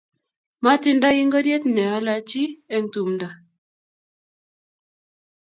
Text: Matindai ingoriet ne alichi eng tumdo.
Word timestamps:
Matindai 0.63 1.11
ingoriet 1.21 1.63
ne 1.75 1.83
alichi 1.97 2.43
eng 2.75 2.87
tumdo. 2.93 3.29